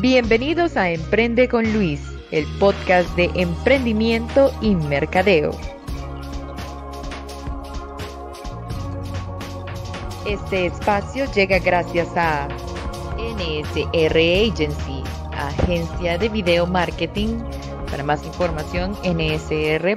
[0.00, 2.00] Bienvenidos a Emprende con Luis,
[2.32, 5.52] el podcast de emprendimiento y mercadeo.
[10.26, 12.48] Este espacio llega gracias a
[13.18, 17.38] NSR Agency, agencia de video marketing.
[17.88, 19.94] Para más información, nsr.agency.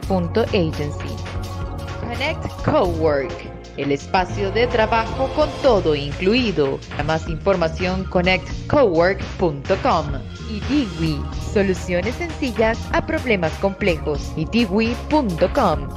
[2.02, 3.47] Connect Cowork,
[3.78, 6.80] el espacio de trabajo con todo incluido.
[6.90, 10.06] Para más información, connectcowork.com.
[10.50, 11.22] Y Diwi,
[11.54, 14.34] soluciones sencillas a problemas complejos.
[14.36, 15.90] Y diwi.com.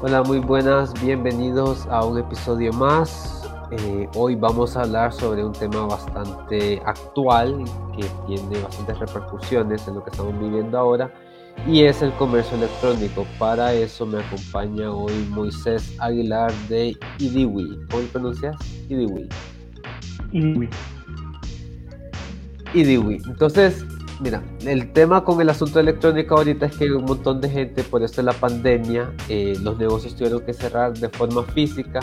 [0.00, 3.34] Hola, muy buenas, bienvenidos a un episodio más.
[3.70, 7.64] Eh, hoy vamos a hablar sobre un tema bastante actual
[7.96, 11.12] que tiene bastantes repercusiones en lo que estamos viviendo ahora
[11.66, 13.26] y es el comercio electrónico.
[13.38, 17.86] Para eso me acompaña hoy Moisés Aguilar de IDIWI.
[17.90, 18.56] ¿Cómo lo pronuncias?
[18.88, 19.28] IDIWI.
[20.32, 20.68] IDIWI.
[22.74, 23.22] IDIWI.
[23.26, 23.84] Entonces,
[24.20, 28.02] Mira, el tema con el asunto electrónico ahorita es que un montón de gente, por
[28.02, 32.00] esto de la pandemia, eh, los negocios tuvieron que cerrar de forma física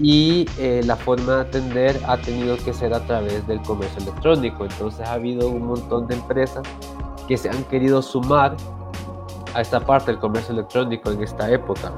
[0.00, 4.64] y eh, la forma de atender ha tenido que ser a través del comercio electrónico.
[4.64, 6.62] Entonces ha habido un montón de empresas
[7.26, 8.56] que se han querido sumar
[9.54, 11.92] a esta parte del comercio electrónico en esta época.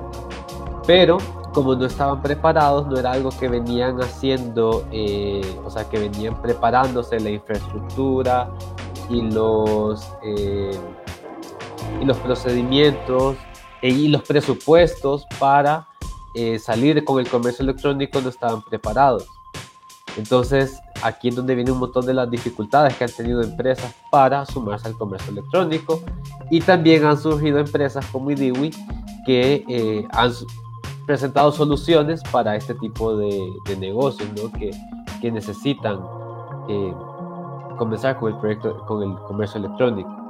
[0.86, 1.18] Pero
[1.52, 6.40] como no estaban preparados, no era algo que venían haciendo, eh, o sea, que venían
[6.42, 8.50] preparándose la infraestructura,
[9.08, 10.78] y los, eh,
[12.00, 13.36] y los procedimientos
[13.82, 15.88] e, y los presupuestos para
[16.34, 19.28] eh, salir con el comercio electrónico no estaban preparados.
[20.16, 24.46] Entonces, aquí es donde viene un montón de las dificultades que han tenido empresas para
[24.46, 26.02] sumarse al comercio electrónico
[26.50, 28.70] y también han surgido empresas como IDIWI
[29.26, 30.32] que eh, han
[31.06, 34.50] presentado soluciones para este tipo de, negocios ¿no?
[34.52, 34.70] que,
[35.20, 36.00] que necesitan
[37.76, 40.24] comenzar con el proyecto, con el comercio electrónico.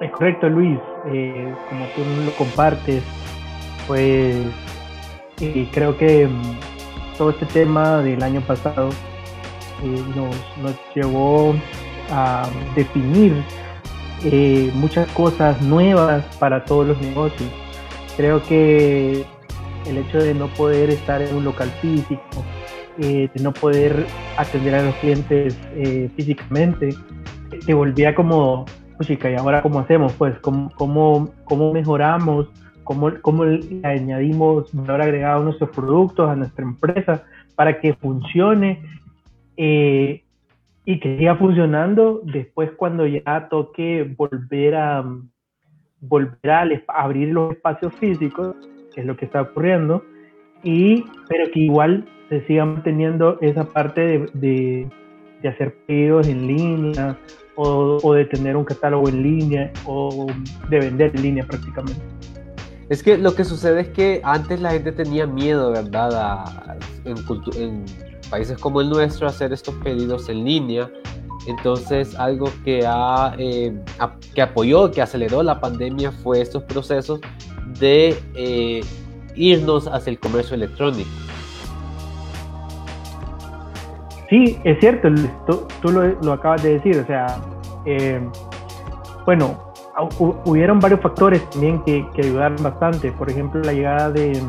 [0.00, 0.78] Es correcto, Luis.
[1.06, 3.04] Eh, como tú lo compartes,
[3.86, 4.46] pues
[5.42, 8.90] eh, creo que mm, todo este tema del año pasado
[9.82, 11.54] eh, nos, nos, llevó
[12.10, 13.44] a definir
[14.74, 17.50] muchas cosas nuevas para todos los negocios.
[18.16, 19.24] Creo que
[19.86, 22.44] el hecho de no poder estar en un local físico,
[22.98, 26.94] eh, de no poder atender a los clientes eh, físicamente,
[27.64, 28.66] te volvía como,
[29.00, 30.12] chica, ¿y ahora cómo hacemos?
[30.12, 32.48] Pues, ¿cómo, cómo, cómo mejoramos?
[32.84, 38.82] ¿Cómo, ¿Cómo le añadimos valor agregado a nuestros productos, a nuestra empresa, para que funcione
[39.56, 40.22] eh,
[40.84, 45.04] y que siga funcionando después cuando ya toque volver a
[46.00, 48.56] volver a abrir los espacios físicos,
[48.92, 50.04] que es lo que está ocurriendo,
[50.62, 54.88] y pero que igual se siga manteniendo esa parte de, de,
[55.42, 57.16] de hacer pedidos en línea
[57.54, 60.26] o, o, de tener un catálogo en línea o
[60.68, 62.00] de vender en línea prácticamente.
[62.88, 66.78] Es que lo que sucede es que antes la gente tenía miedo, ¿verdad?
[67.04, 67.16] En,
[67.56, 67.84] en
[68.30, 70.90] países como el nuestro, hacer estos pedidos en línea.
[71.46, 73.76] Entonces, algo que, ha, eh,
[74.34, 77.20] que apoyó, que aceleró la pandemia fue estos procesos
[77.80, 78.80] de eh,
[79.34, 81.10] irnos hacia el comercio electrónico.
[84.30, 85.08] Sí, es cierto,
[85.82, 87.26] tú, lo, acabas de decir, o sea,
[87.84, 88.20] eh,
[89.26, 89.71] bueno,
[90.44, 94.40] hubieron varios factores también que, ayudaron bastante, por ejemplo, la llegada de,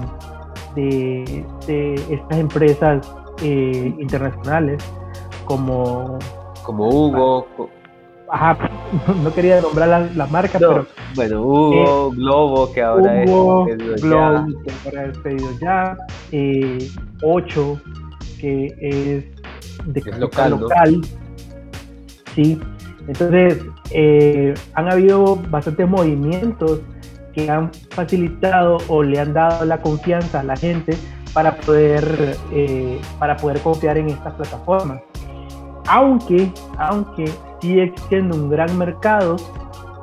[0.75, 4.83] de, estas empresas eh, internacionales
[5.45, 6.17] como...
[6.63, 7.47] Como Hugo.
[8.29, 8.57] Ajá,
[9.23, 10.87] no quería nombrar las marcas, pero...
[11.15, 15.97] Bueno, Hugo, Globo, que ahora Hugo, es Globo, que ahora es pedido ya,
[17.21, 17.81] 8,
[18.41, 19.33] eh, que es
[19.85, 21.01] de local, local.
[22.35, 22.59] Sí,
[23.07, 23.59] entonces
[23.91, 26.81] eh, han habido bastantes movimientos
[27.33, 30.95] que han facilitado o le han dado la confianza a la gente
[31.33, 35.01] para poder, eh, para poder confiar en estas plataformas.
[35.87, 37.25] Aunque, aunque
[37.59, 39.35] sigue existiendo un gran mercado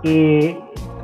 [0.02, 0.58] que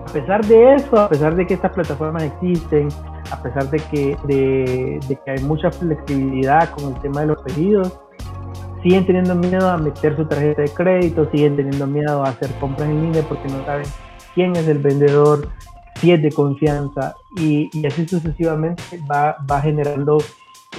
[0.07, 2.89] a pesar de eso, a pesar de que estas plataformas existen,
[3.31, 7.43] a pesar de que, de, de que hay mucha flexibilidad con el tema de los
[7.43, 7.99] pedidos,
[8.83, 12.89] siguen teniendo miedo a meter su tarjeta de crédito, siguen teniendo miedo a hacer compras
[12.89, 13.87] en línea porque no saben
[14.35, 15.49] quién es el vendedor,
[16.01, 20.19] si es de confianza y, así sucesivamente va, va generando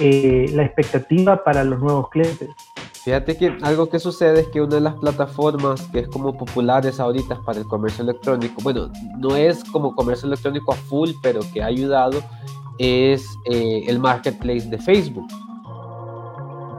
[0.00, 2.50] eh, la expectativa para los nuevos clientes.
[3.02, 7.00] Fíjate que algo que sucede es que una de las plataformas que es como populares
[7.00, 11.62] ahorita para el comercio electrónico, bueno, no es como comercio electrónico a full, pero que
[11.62, 12.20] ha ayudado,
[12.78, 15.26] es eh, el marketplace de Facebook.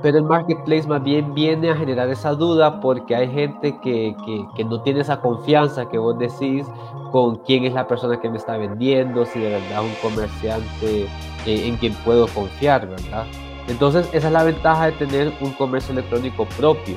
[0.02, 4.16] Pero el marketplace más bien viene a generar esa duda porque hay gente que,
[4.56, 6.66] que, no tiene esa confianza que vos decís
[7.12, 11.04] con quién es la persona que me está vendiendo, si de verdad es un comerciante
[11.46, 13.26] eh, en quien puedo confiar, ¿verdad?
[13.68, 16.96] Entonces esa es la ventaja de tener un comercio electrónico propio,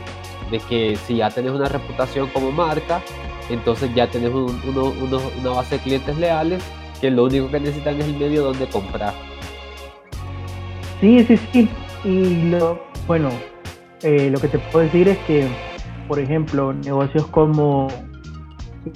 [0.50, 3.02] de que si ya tenés una reputación como marca,
[3.50, 6.62] entonces ya tenés una base de clientes leales
[7.00, 9.12] que lo único que necesitan es el medio donde comprar.
[11.00, 11.68] Sí, sí, sí.
[12.04, 13.28] Y lo, bueno,
[14.02, 15.46] eh, lo que te puedo decir es que,
[16.08, 17.88] por ejemplo, negocios como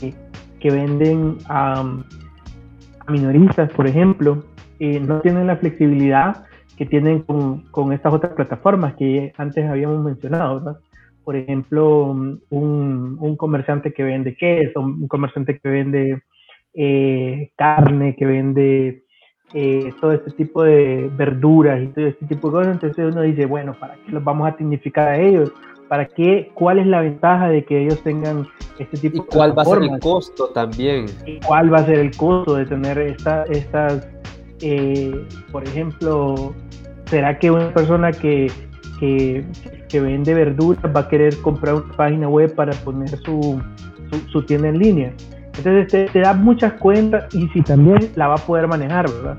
[0.02, 0.14] eh,
[0.60, 1.84] que venden a,
[3.08, 4.44] minoristas, por ejemplo,
[4.80, 6.44] eh, no tienen la flexibilidad
[6.76, 10.80] que tienen con, estas otras plataformas que antes habíamos mencionado, ¿verdad?
[11.24, 16.22] Por ejemplo, un, un comerciante que vende queso, un comerciante que vende
[16.78, 19.05] eh, carne, que vende
[19.54, 22.72] eh, todo este tipo de verduras y todo este tipo de cosas.
[22.74, 25.52] Entonces uno dice, bueno, ¿para qué los vamos a tecnificar a ellos?
[25.88, 26.50] ¿Para qué?
[26.54, 28.46] ¿Cuál es la ventaja de que ellos tengan
[28.78, 31.06] este tipo ¿Y cuál va a ser el costo también?
[31.24, 34.08] ¿Y ¿Cuál va a ser el costo de tener esta, estas,
[34.60, 35.14] eh,
[35.52, 36.52] por ejemplo,
[37.06, 38.50] será que una persona que,
[38.98, 39.44] que,
[39.88, 43.62] que, vende verduras va a querer comprar una página web para poner su,
[44.32, 45.12] su tienda en línea?
[45.58, 49.38] Entonces te, da muchas cuentas y si también la va a poder manejar, ¿verdad?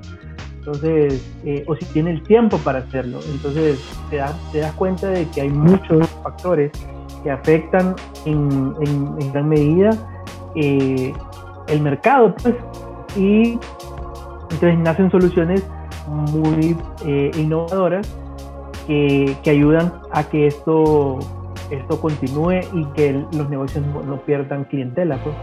[0.57, 3.19] Entonces, eh, o si tiene el tiempo para hacerlo.
[3.31, 3.79] Entonces
[4.09, 4.21] te,
[4.51, 6.71] te das cuenta de que hay muchos factores
[7.23, 8.73] que afectan en,
[9.31, 9.91] gran medida
[10.55, 11.13] eh,
[11.67, 12.55] el mercado, pues.
[13.15, 13.59] Y
[14.51, 15.63] entonces nacen soluciones
[16.07, 16.75] muy
[17.05, 18.07] eh, innovadoras
[18.85, 21.19] que, que, ayudan a que esto,
[21.69, 25.35] esto continúe y que los negocios no, no pierdan clientela, pues.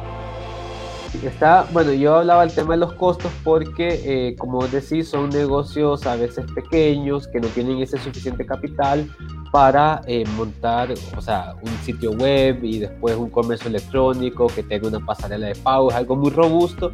[1.22, 6.06] Está, bueno, yo hablaba del tema de los costos porque, eh, como decís, son negocios
[6.06, 9.08] a veces pequeños que no tienen ese suficiente capital
[9.52, 14.88] para eh, montar, o sea, un sitio web y después un comercio electrónico que tenga
[14.88, 16.90] una pasarela de pago, es algo muy robusto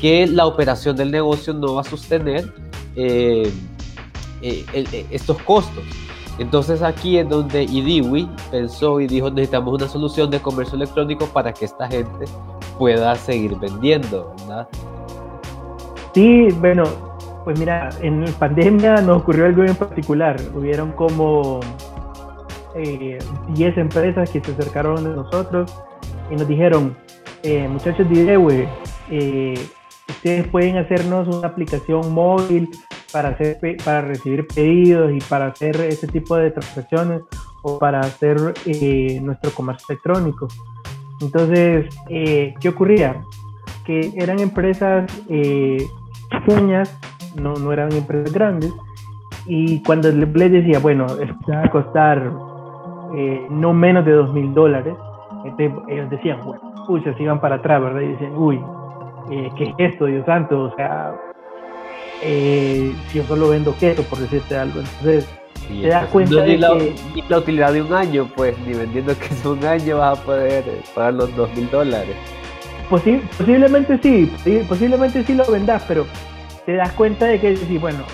[0.00, 2.50] que la operación del negocio no va a sostener
[2.94, 3.52] eh,
[5.10, 5.82] estos costos.
[6.38, 11.52] Entonces aquí es donde IDIWI pensó y dijo necesitamos una solución de comercio electrónico para
[11.52, 12.24] que esta gente
[12.78, 14.68] pueda seguir vendiendo, ¿verdad?
[16.14, 16.84] Sí, bueno,
[17.44, 20.36] pues mira, en pandemia nos ocurrió algo en particular.
[20.54, 21.60] Hubieron como
[22.74, 22.86] 10
[23.58, 25.72] eh, empresas que se acercaron a nosotros
[26.30, 26.96] y nos dijeron,
[27.42, 28.68] eh, muchachos de IDIWI,
[29.10, 29.68] eh,
[30.08, 32.70] ustedes pueden hacernos una aplicación móvil
[33.12, 37.22] para, hacer, para recibir pedidos y para hacer ese tipo de transacciones
[37.62, 40.48] o para hacer eh, nuestro comercio electrónico.
[41.24, 43.22] Entonces, eh, ¿qué ocurría?
[43.84, 45.86] Que eran empresas eh,
[46.30, 46.96] pequeñas,
[47.34, 48.72] no, no eran empresas grandes,
[49.46, 52.32] y cuando les decía, bueno, esto va a costar
[53.50, 54.94] no menos de dos mil dólares,
[55.88, 58.00] ellos decían, bueno, pucha, se iban para atrás, ¿verdad?
[58.00, 58.60] Y decían, uy,
[59.56, 60.62] ¿qué es esto, Dios santo?
[60.62, 61.14] O sea,
[62.22, 64.80] eh, si yo solo vendo queso, por decirte algo.
[64.80, 65.28] Entonces,
[65.68, 66.94] te das cuenta de la, que...
[67.28, 70.64] la utilidad de un año, pues, ni vendiendo queso un año vas a poder
[70.94, 72.16] pagar los dos mil dólares.
[72.90, 74.30] posiblemente sí,
[74.68, 76.06] posiblemente sí lo vendas, pero
[76.66, 78.04] te das cuenta de que sí, bueno,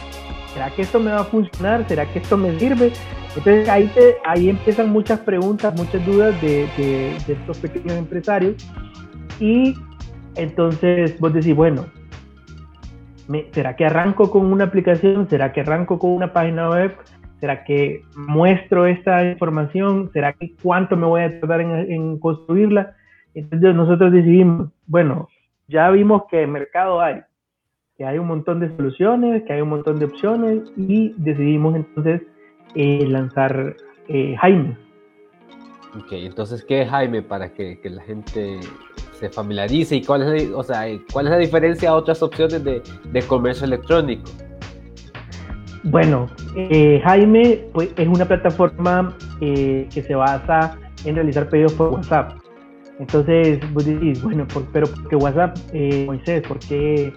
[0.55, 1.87] ¿será que esto me va a funcionar?
[1.89, 2.93] ¿Será que esto me sirve?
[3.37, 8.57] Entonces ahí, te, ahí empiezan muchas preguntas, muchas dudas de, de, de estos pequeños empresarios
[9.39, 9.75] y
[10.35, 11.87] entonces vos decís, bueno,
[13.53, 15.29] ¿será que arranco con una aplicación?
[15.29, 16.97] ¿Será que arranco con una página web?
[17.41, 20.11] ¿Será que muestro esta información?
[20.13, 22.95] ¿Será que cuánto me voy a tardar en, construirla?
[23.35, 25.29] Entonces nosotros decidimos, bueno,
[25.67, 27.23] ya vimos que mercado hay,
[27.97, 32.23] que hay un montón de soluciones, que hay un montón de opciones y decidimos entonces
[32.75, 33.75] eh, lanzar
[34.09, 34.77] eh, Jaime.
[35.97, 38.61] Ok, entonces, ¿qué es Jaime para que, que la gente
[39.21, 42.83] se familiarice y cuál es, o sea, cuál es la diferencia a otras opciones de,
[43.13, 44.31] de comercio electrónico.
[45.85, 51.89] Bueno, eh, Jaime pues, es una plataforma eh, que se basa en realizar pedidos por
[51.89, 52.33] WhatsApp.
[52.99, 56.43] Entonces, vos decís, bueno, pero ¿por qué WhatsApp, eh, Moisés?
[56.47, 57.15] ¿por qué,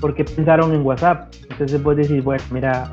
[0.00, 1.32] ¿por qué, pensaron en WhatsApp?
[1.50, 2.92] Entonces vos decís, bueno, mira,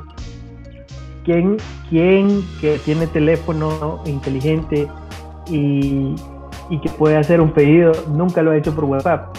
[1.24, 1.58] ¿quién,
[1.90, 4.88] quién que tiene teléfono inteligente
[5.50, 6.14] y,
[6.82, 9.36] que puede hacer un pedido, nunca lo ha hecho por WhatsApp.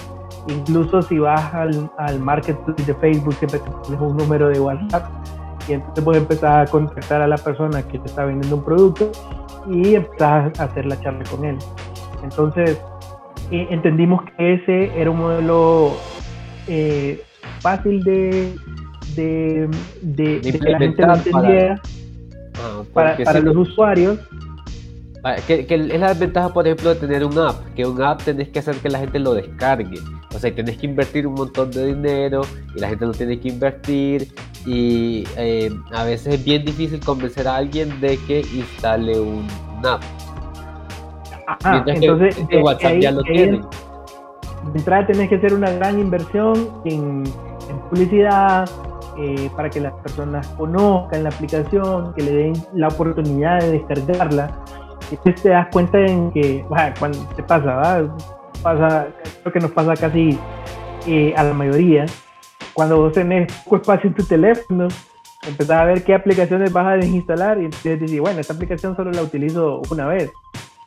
[0.48, 5.23] Incluso si vas al, al marketplace de Facebook, siempre te un número de WhatsApp
[5.68, 9.12] y entonces puedes empezar a contactar a la persona que te está vendiendo un producto
[9.70, 11.58] y empezar a hacer la charla con él.
[12.24, 12.80] Entonces,
[13.52, 15.94] eh, entendimos que ese era un modelo
[16.68, 17.22] eh,
[17.60, 18.56] fácil de,
[19.16, 19.70] de,
[20.02, 21.82] de, que la gente lo entendiera
[22.94, 24.20] para, para, los usuarios.
[25.26, 28.22] Ah, que, que, es la desventaja, por ejemplo, de tener un app, que un app
[28.24, 30.00] tenés que hacer que la gente lo descargue.
[30.36, 32.42] O sea, tenés que invertir un montón de dinero
[32.76, 34.28] y la gente no tiene que invertir.
[34.66, 39.46] Y eh, a veces es bien difícil convencer a alguien de que instale un,
[39.84, 40.02] app.
[41.88, 43.62] entonces, WhatsApp ya lo tiene.
[44.72, 47.24] De entrada tenés que hacer una gran inversión en,
[47.70, 48.70] en publicidad,
[49.16, 54.52] eh, para que las personas conozcan la aplicación, que le den la oportunidad de descargarla.
[55.12, 56.66] Entonces te das cuenta en que,
[56.98, 58.10] cuando te pasa,
[58.64, 59.08] pasa,
[59.42, 60.40] creo que nos pasa casi
[61.06, 62.08] eh, a la mayoría,
[62.74, 64.88] cuando vos tenés poco espacio en tu teléfono,
[65.48, 69.22] empezás a ver qué aplicaciones vas a desinstalar y decís, bueno, esta aplicación solo la
[69.22, 70.32] utilizo una vez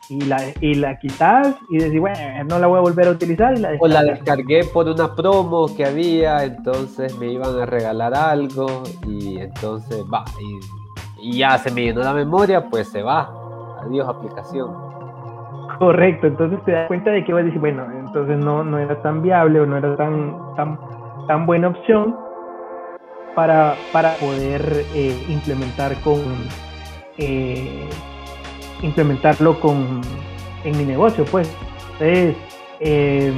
[0.09, 3.57] y la, y la quitas y decís, bueno, no la voy a volver a utilizar.
[3.57, 8.15] Y la o la descargué por una promo que había, entonces me iban a regalar
[8.15, 13.31] algo y entonces va, y, y ya se me llenó la memoria, pues se va.
[13.83, 14.87] Adiós aplicación.
[15.79, 19.01] Correcto, entonces te das cuenta de que vas a decir, bueno, entonces no, no era
[19.03, 20.79] tan viable o no era tan, tan,
[21.27, 22.17] tan buena opción
[23.35, 26.23] para, para poder eh, implementar con...
[27.19, 27.89] Eh,
[28.83, 30.03] implementarlo con,
[30.65, 31.51] en mi negocio, pues.
[31.93, 32.37] Entonces,
[32.81, 33.33] eh,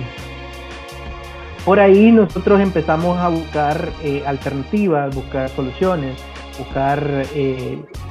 [1.64, 3.88] por ahí nosotros empezamos a buscar
[4.26, 6.16] alternativas, buscar soluciones,
[6.58, 7.24] buscar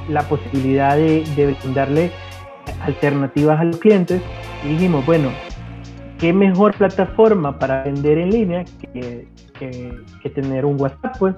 [0.08, 2.10] la posibilidad de, de, brindarle
[2.80, 4.22] alternativas a los clientes
[4.64, 5.30] y dijimos, bueno,
[6.18, 11.18] ¿qué mejor plataforma para vender en línea que, que tener un WhatsApp?
[11.18, 11.34] Pues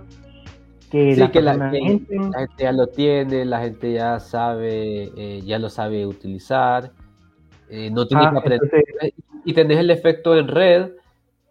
[0.91, 2.17] que, la, gente,
[2.59, 6.91] ya lo tiene, la gente ya sabe, eh, ya lo sabe utilizar,
[7.69, 8.83] eh, no tiene ah, que aprender.
[9.45, 10.91] Y tenés el efecto en red,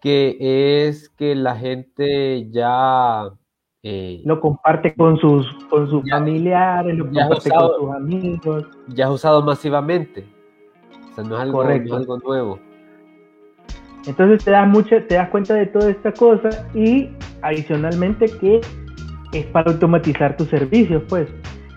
[0.02, 3.30] que es que la gente ya...
[3.82, 8.66] Eh, lo comparte con sus, con sus familiares, lo comparte con sus amigos.
[8.90, 10.28] Ya es usado masivamente.
[11.12, 12.60] O sea, no es algo, algo nuevo.
[14.08, 17.10] Entonces te das, mucho, te das cuenta de toda esta cosa y
[17.42, 18.62] adicionalmente que
[19.34, 21.28] es para automatizar tus servicios, pues.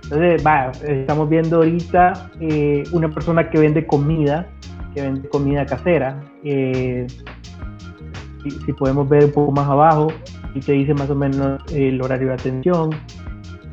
[0.05, 4.47] Entonces, va, estamos viendo ahorita eh, una persona que vende comida,
[4.95, 6.21] que vende comida casera.
[6.45, 7.07] Eh,
[8.67, 10.09] si, podemos ver un poco más abajo,
[10.55, 12.91] y te dice más o menos el horario de atención,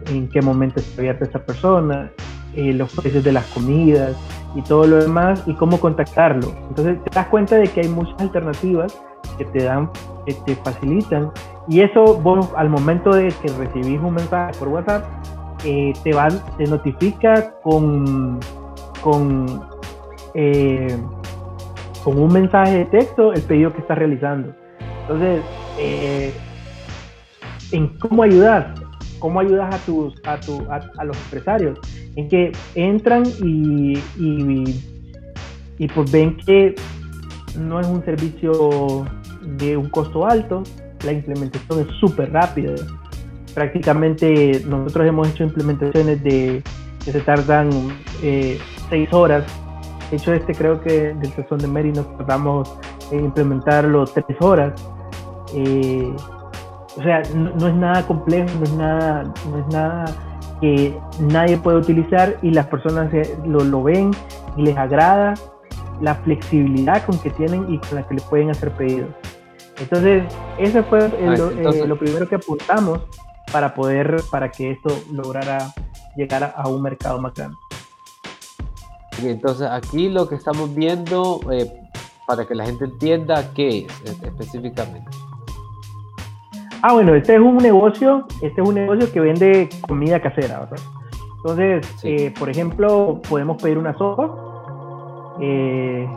[0.08, 2.12] en qué momento está abierta esta persona,
[2.56, 4.15] eh, los precios de las comidas
[4.56, 6.51] y todo lo demás, y cómo contactarlo.
[6.70, 9.00] Entonces, te das cuenta de que hay muchas alternativas
[9.38, 9.89] que te dan,
[10.25, 11.32] que te facilitan
[11.70, 15.06] y eso vos al momento de que recibís un mensaje por WhatsApp,
[15.63, 18.39] eh, te, va, te notifica con,
[19.01, 19.62] con,
[20.34, 20.98] eh,
[22.03, 24.51] con un mensaje de texto el pedido que estás realizando.
[25.01, 25.44] Entonces,
[25.77, 26.34] eh,
[27.72, 28.74] en cómo ayudar,
[29.19, 31.79] cómo ayudas a tus a, tu, a, los empresarios,
[32.15, 36.75] en que entran y, y, pues ven que
[37.57, 39.05] no es un servicio
[39.57, 40.63] de un costo alto,
[41.05, 42.75] la implementación es súper rápida.
[43.53, 46.63] Prácticamente nosotros hemos hecho implementaciones de
[47.03, 47.69] que se tardan
[48.21, 48.59] eh,
[48.89, 49.45] seis horas.
[50.11, 52.77] De hecho, este creo que del sesión de Mary nos tardamos
[53.11, 54.73] en implementarlo tres horas.
[55.55, 56.11] Eh,
[56.98, 60.05] o sea, no, es nada complejo, no es nada, no es nada
[60.60, 63.12] que nadie puede utilizar y las personas
[63.46, 64.12] lo, lo ven
[64.58, 65.34] y les agrada
[66.01, 69.10] la flexibilidad con que tienen y con la que le pueden hacer pedidos.
[69.79, 70.24] Entonces,
[70.58, 73.00] eso fue ah, eh, lo primero que apuntamos
[73.51, 75.74] para poder, para que esto lograra
[76.15, 77.58] llegar a, un mercado más grande.
[79.24, 81.72] Entonces, aquí lo que estamos viendo, eh,
[82.27, 85.10] para que la gente entienda qué es específicamente.
[86.81, 90.79] Ah, bueno, este es un negocio, este es un negocio que vende comida casera, ¿verdad?
[91.38, 94.29] Entonces, eh, por ejemplo, podemos pedir una sopa,
[95.41, 96.07] eh,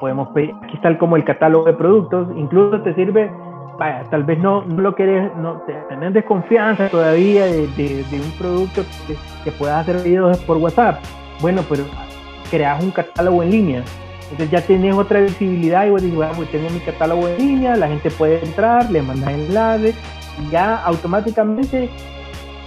[0.00, 3.30] podemos pedir, aquí está como el catálogo de productos, incluso te sirve,
[3.78, 8.82] vaya, tal vez no, no lo quieres, no tenés desconfianza todavía de, de, un producto
[9.06, 10.98] que, que, puedas hacer pedidos por WhatsApp.
[11.40, 11.84] Bueno, pero
[12.50, 13.84] creas un catálogo en línea.
[14.30, 17.76] Entonces ya tienes otra visibilidad y vos dices, bueno, pues tengo mi catálogo en línea,
[17.76, 19.94] la gente puede entrar, le mandas enlaces
[20.40, 21.88] y ya automáticamente,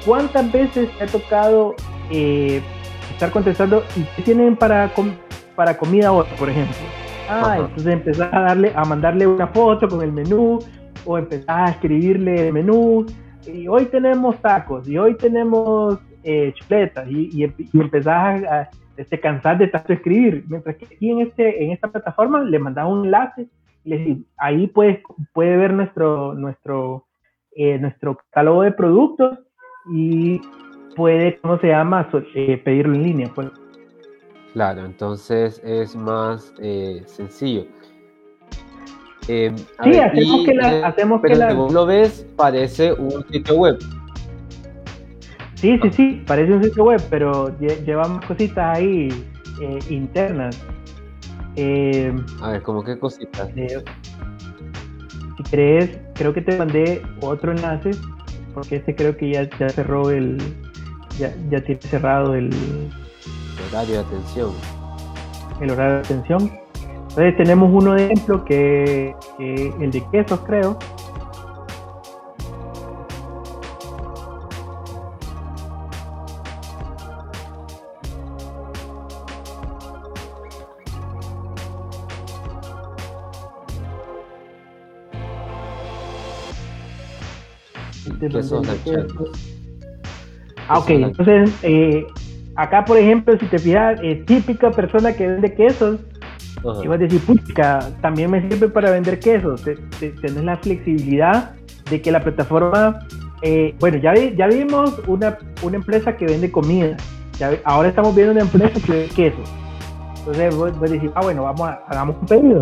[0.05, 1.75] ¿cuántas veces te ha tocado
[2.09, 2.61] eh,
[3.11, 4.91] estar contestando y qué tienen para,
[5.55, 6.77] para comida hoy, por ejemplo?
[7.29, 10.59] Ah, entonces empezás a darle, a mandarle una foto con el menú,
[11.05, 13.05] o empezás a escribirle el menú,
[13.45, 19.57] y hoy tenemos tacos, y hoy tenemos eh, chuletas, y, y, empezás a, este, cansar
[19.57, 20.45] de tanto escribir.
[20.47, 23.47] Mientras que aquí en, este, en esta plataforma le mandas un enlace,
[23.83, 24.99] y le ahí puedes,
[25.33, 27.05] puede ver nuestro, nuestro
[27.55, 29.39] eh, nuestro catálogo de productos
[29.91, 30.39] y
[30.95, 33.31] puede, ¿cómo se llama?, eh, pedirlo en línea.
[33.33, 33.49] Pues.
[34.53, 37.65] Claro, entonces es más eh, sencillo.
[39.25, 40.87] sí, hacemos que la...
[40.87, 41.53] Hacemos que la...
[41.53, 43.77] lo ves, parece un sitio web.
[45.59, 49.09] Sí, sí, sí, parece un sitio web, pero lleva más cositas ahí
[49.89, 50.57] internas.
[52.41, 53.49] a ver, ¿cómo qué cositas?
[55.35, 57.91] si crees, creo que te mandé otro enlace,
[58.53, 60.37] porque este creo que ya, ya cerró el,
[61.17, 62.51] ya, ya tiene cerrado el,
[63.69, 64.51] horario de atención.
[65.59, 66.51] El horario de atención.
[67.09, 70.79] Entonces tenemos uno de ejemplo que, que el de quesos creo,
[90.67, 92.05] Ah, ok, entonces eh,
[92.55, 95.99] acá por ejemplo, si te fijas, eh, típica persona que vende quesos,
[96.83, 99.63] y vas a decir, pucha, también me sirve para vender quesos,
[99.99, 101.55] Tienes la flexibilidad
[101.89, 102.99] de que la plataforma,
[103.41, 106.97] eh, bueno, ya, ya vimos una, una empresa que vende comida,
[107.63, 109.49] ahora estamos viendo una empresa que vende quesos.
[110.19, 112.61] Entonces vos, a decir, ah, bueno, vamos a, hagamos un pedido.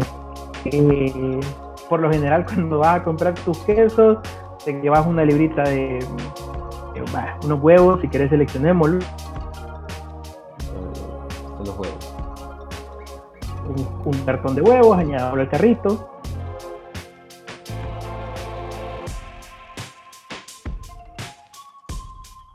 [1.90, 4.20] por lo general, cuando vas a comprar tus quesos,
[4.68, 6.06] te llevas una librita de,
[7.46, 9.00] unos huevos, si quieres seleccionémoslo.
[11.60, 12.14] los huevos.
[14.04, 16.22] Un, cartón de huevos, añadirlo al carrito.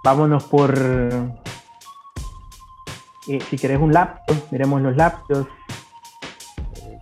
[0.05, 0.79] Vámonos por
[3.27, 5.47] eh, si querés un lápiz, miremos los lápices.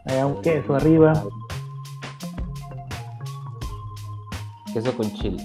[0.06, 1.24] Hay un queso arriba.
[4.72, 5.42] Queso con chile.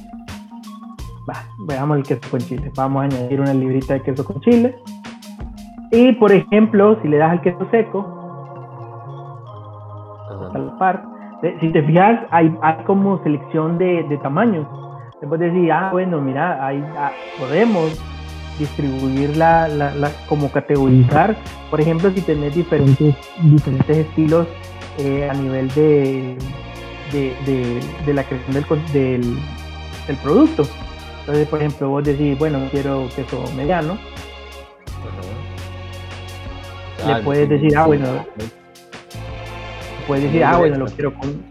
[1.28, 1.36] Va,
[1.68, 2.72] veamos el queso con chile.
[2.76, 4.76] Vamos a añadir una librita de queso con chile.
[5.92, 8.16] Y por ejemplo, si le das al queso seco,
[10.78, 11.04] par,
[11.60, 14.68] si te fijas, hay, hay como selección de, de tamaños.
[15.22, 17.98] Después decir, ah, bueno, mira, ahí ah, podemos
[18.60, 21.36] distribuir la, la, como categorizar.
[21.70, 24.48] Por ejemplo, si tenés diferentes, diferentes estilos
[25.00, 26.38] eh, a nivel de,
[27.16, 29.22] de, la creación del,
[30.08, 30.64] del, producto.
[31.22, 33.98] Entonces, por ejemplo, vos decís, bueno, quiero queso mediano.
[37.08, 38.26] Le puedes decir, ah, bueno,
[40.08, 41.44] puedes decir, ah, bueno, lo quiero con.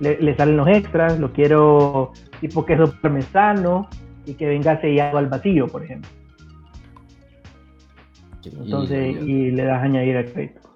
[0.00, 3.88] Le, salen los extras, lo quiero tipo queso parmesano
[4.24, 6.08] y que venga sellado al vacío, por ejemplo.
[8.44, 10.69] Entonces, y le das a añadir el crédito.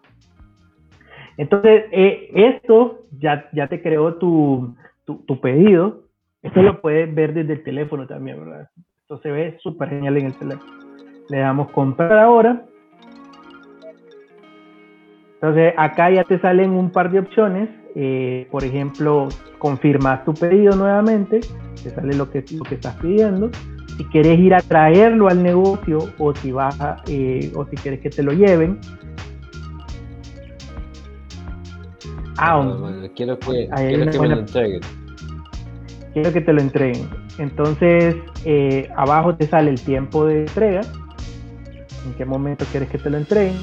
[1.36, 6.04] Entonces, eh, esto ya, ya te creó tu, tu, pedido.
[6.42, 8.68] Esto lo puedes ver desde el teléfono también, ¿verdad?
[9.02, 10.72] Esto se ve súper genial en el teléfono.
[11.28, 12.64] Le damos comprar ahora.
[15.34, 17.68] Entonces, acá ya te salen un par de opciones.
[17.96, 21.40] Eh, por ejemplo, confirmas tu pedido nuevamente.
[21.82, 23.50] Te sale lo que, lo que estás pidiendo.
[23.96, 26.76] Si quieres ir a traerlo al negocio o si vas
[27.08, 28.80] eh, o si quieres que te lo lleven,
[32.36, 34.80] Ah, bueno, quiero que, quiero que me lo entreguen.
[36.12, 37.08] Quiero que te lo entreguen.
[37.38, 40.80] Entonces, eh, abajo te sale el tiempo de entrega.
[42.06, 43.56] ¿En qué momento quieres que te lo entreguen?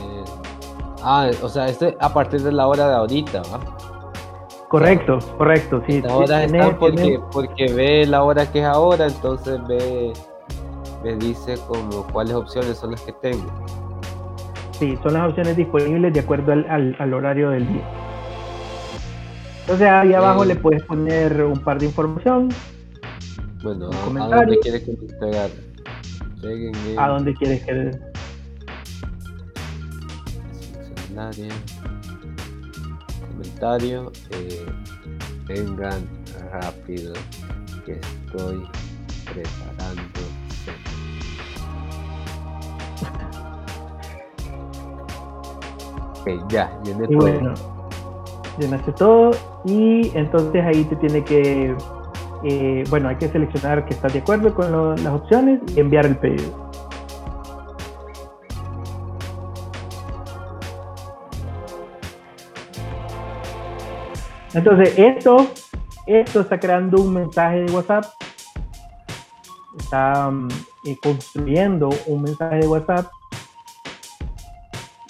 [0.00, 0.24] Eh,
[1.02, 3.60] ah, o sea, este a partir de la hora de ahorita, ¿va?
[4.68, 6.02] Correcto, correcto, sí.
[6.08, 10.14] Ahora está porque, porque ve la hora que es ahora, entonces ve,
[11.04, 13.46] me dice como cuáles opciones son las que tengo.
[14.82, 17.88] Sí, son las opciones disponibles de acuerdo al, horario del día.
[19.60, 22.48] Entonces ahí abajo le puedes poner un par de información.
[23.62, 25.50] Bueno, ¿a, dónde quieres que me entregar?
[26.98, 27.92] ¿A dónde quieres que
[33.36, 34.10] Comentario.
[34.30, 34.66] Eh,
[35.46, 36.08] vengan
[36.50, 37.12] rápido
[37.86, 38.66] que estoy
[39.32, 40.21] preparando
[46.22, 47.18] Ok, ya, llené todo.
[47.18, 47.54] Bueno,
[48.58, 49.32] llenaste todo
[49.64, 51.74] y entonces ahí te tiene que,
[52.44, 54.70] eh, bueno, hay que seleccionar que estás de acuerdo con
[55.02, 56.70] las opciones y enviar el pedido.
[64.54, 65.48] Entonces, esto,
[66.06, 68.04] esto está creando un mensaje de WhatsApp.
[69.76, 70.48] Está mm,
[70.86, 73.10] eh, construyendo un mensaje de WhatsApp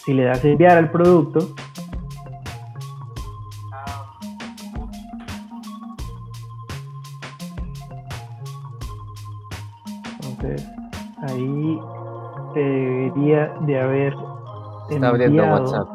[0.04, 1.38] si le das enviar al producto,
[10.24, 10.68] entonces
[11.22, 11.80] ahí
[12.54, 14.12] debería de haber
[14.90, 14.90] enviado.
[14.90, 15.88] Está abriendo WhatsApp.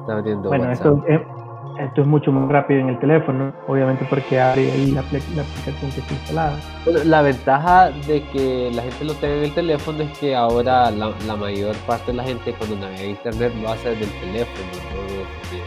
[0.00, 0.86] Está abriendo bueno, WhatsApp.
[0.86, 1.33] Esto, eh,
[1.78, 5.90] esto es mucho más rápido en el teléfono, obviamente porque abre ahí la, la aplicación
[5.92, 6.56] que está instalada.
[6.84, 10.90] Bueno, la ventaja de que la gente lo tenga en el teléfono es que ahora
[10.90, 14.66] la, la mayor parte de la gente cuando navega internet lo hace desde el teléfono.
[14.94, 15.64] ¿no?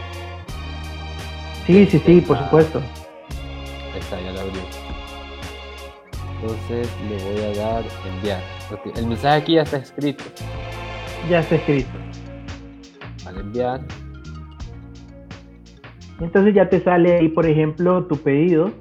[1.66, 2.80] Sí, sí, sí, por supuesto.
[3.92, 4.62] Ahí está, ya lo abrió.
[6.40, 8.40] Entonces le voy a dar enviar.
[8.72, 8.92] Okay.
[8.96, 10.24] El mensaje aquí ya está escrito.
[11.28, 11.90] Ya está escrito.
[13.26, 13.80] Al enviar.
[16.20, 18.72] Entonces ya te sale ahí, por ejemplo, tu pedido.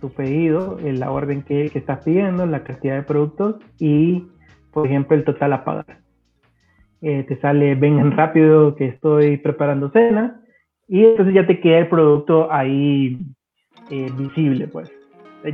[0.00, 4.26] Tu pedido, en la orden que, que estás pidiendo, la cantidad de productos y,
[4.72, 5.98] por ejemplo, el total a pagar.
[7.00, 10.40] Eh, te sale, vengan rápido que estoy preparando cena.
[10.88, 13.18] Y entonces ya te queda el producto ahí
[13.90, 14.90] eh, visible, pues.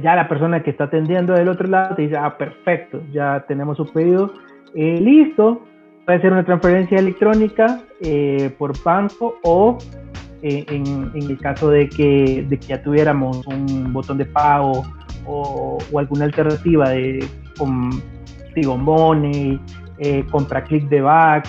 [0.02, 3.76] Ya la persona que está atendiendo del otro lado te dice, ah, perfecto, ya tenemos
[3.76, 4.32] su pedido
[4.74, 5.62] eh, listo.
[6.04, 9.78] Puede ser una transferencia electrónica eh, por banco o
[10.42, 14.84] eh, en, el caso de que, ya tuviéramos un botón de pago
[15.26, 17.90] o, alguna alternativa de con
[18.54, 19.58] Tigo Money,
[20.30, 21.48] compra click de back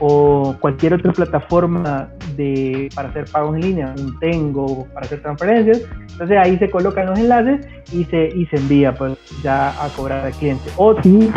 [0.00, 5.82] o cualquier otra plataforma de, para hacer pagos en línea, un Tengo para hacer transferencias.
[6.12, 10.24] Entonces ahí se colocan los enlaces y se, y se envía pues ya a cobrar
[10.24, 10.70] al cliente.
[10.76, 11.30] O si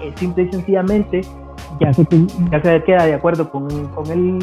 [0.00, 1.22] eh, simple y sencillamente
[1.80, 2.06] ya se,
[2.50, 4.38] ya se queda de acuerdo con, con, el,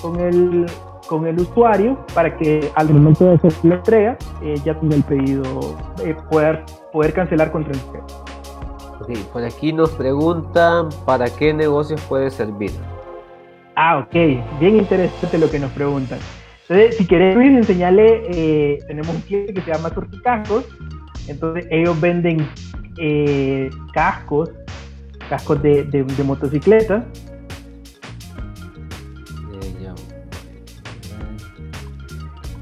[0.00, 0.66] con, el,
[1.06, 5.02] con el usuario para que al momento de hacer la entrega eh, ya tenga el
[5.02, 5.42] pedido,
[6.04, 7.80] eh, poder, poder cancelar contra el
[9.32, 12.70] por aquí nos preguntan para qué negocios puede servir.
[13.74, 14.14] Ah, ok,
[14.60, 16.18] bien interesante lo que nos preguntan.
[16.68, 20.66] Entonces, si querés Luis, enseñarle, eh, tenemos un cliente que se llama Surticascos,
[21.26, 22.46] entonces ellos venden
[22.98, 24.50] eh, cascos,
[25.32, 27.06] cascos de, de, de motocicleta.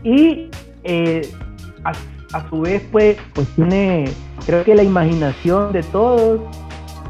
[0.05, 0.49] Y
[0.85, 1.29] eh,
[1.83, 1.93] a,
[2.33, 4.05] a, su vez, pues, pues tiene,
[4.47, 6.41] creo que la imaginación de todos,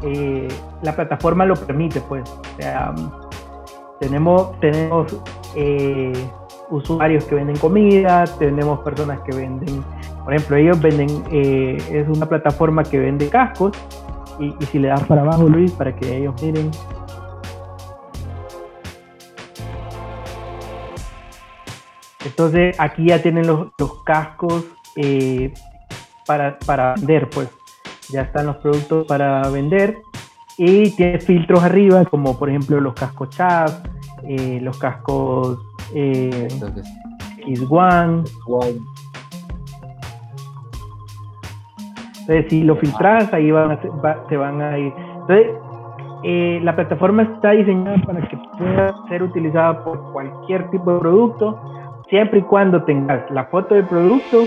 [0.01, 0.47] eh,
[0.81, 2.27] la plataforma lo permite, pues.
[2.27, 2.95] O sea,
[3.99, 5.15] tenemos, tenemos
[5.55, 6.11] eh,
[6.71, 9.83] usuarios que venden comida, tenemos personas que venden,
[10.23, 13.73] por ejemplo, ellos venden, es una plataforma que vende cascos,
[14.41, 16.71] y, y, si le das para abajo, Luis, para que ellos miren.
[22.25, 25.53] Entonces aquí ya tienen los, los cascos eh,
[26.25, 27.49] para, para vender, pues
[28.09, 29.97] ya están los productos para vender
[30.57, 33.83] y tiene filtros arriba como por ejemplo los cascos Chav,
[34.23, 35.59] eh, los cascos
[35.93, 36.47] eh,
[37.45, 38.90] X1.
[42.21, 44.93] Entonces si lo filtras ahí van a, va, te van a ir.
[45.21, 45.47] Entonces
[46.23, 51.59] eh, la plataforma está diseñada para que pueda ser utilizada por cualquier tipo de producto,
[52.09, 54.43] siempre y cuando tengas la foto del producto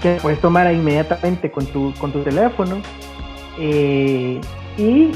[0.00, 2.76] que puedes tomar inmediatamente con tu, con tu teléfono
[3.58, 4.40] eh,
[4.76, 5.10] y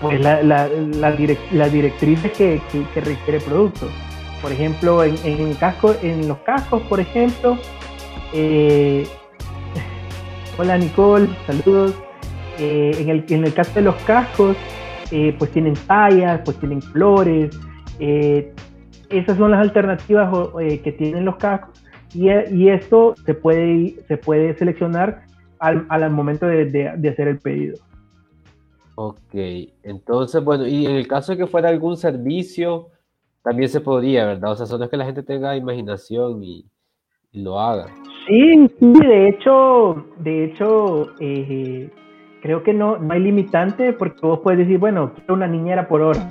[0.00, 3.86] pues la, la, la, direct, la directrices que, que, que, requiere el producto.
[4.42, 7.56] Por ejemplo, en, en, casco, en los cascos, por ejemplo,
[8.32, 9.06] eh,
[10.62, 11.94] hola Nicole, saludos.
[12.58, 14.56] Eh, en, el, en el caso de los cascos,
[15.10, 17.58] eh, pues tienen tallas, pues tienen colores.
[17.98, 18.54] Eh,
[19.08, 20.30] esas son las alternativas
[20.82, 21.82] que tienen los cascos
[22.14, 25.24] y, y, esto se puede, se puede seleccionar
[25.58, 27.78] al, al momento de, de, de, hacer el pedido.
[28.94, 29.34] Ok,
[29.82, 32.88] entonces, bueno, y en el caso de que fuera algún servicio,
[33.42, 34.52] también se podría, ¿verdad?
[34.52, 36.64] O sea, solo es que la gente tenga imaginación y,
[37.32, 37.86] y lo haga.
[38.26, 41.90] Sí, sí, de hecho, de hecho, eh,
[42.40, 46.02] creo que no, no hay limitante porque vos puedes decir, bueno, quiero una niñera por
[46.02, 46.30] hora.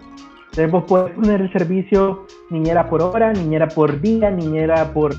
[0.51, 5.13] Entonces vos puedes poner el servicio niñera por hora, niñera por día, niñera por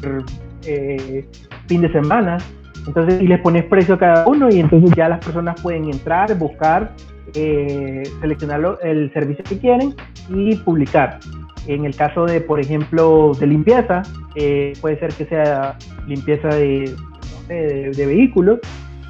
[0.67, 1.27] eh,
[1.67, 2.39] fin de semana.
[2.87, 6.37] Entonces, y les pones precio a cada uno y entonces ya las personas pueden entrar,
[6.37, 6.93] buscar,
[7.35, 9.95] eh, seleccionar el servicio que quieren
[10.29, 11.19] y publicar.
[11.67, 14.03] En el caso de, por ejemplo, de limpieza,
[14.35, 18.59] eh, puede ser que sea limpieza de, no sé, de, de, vehículos